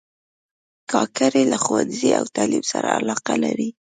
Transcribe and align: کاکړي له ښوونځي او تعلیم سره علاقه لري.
کاکړي 0.91 1.43
له 1.51 1.57
ښوونځي 1.63 2.09
او 2.19 2.25
تعلیم 2.35 2.63
سره 2.71 2.87
علاقه 2.97 3.33
لري. 3.43 3.69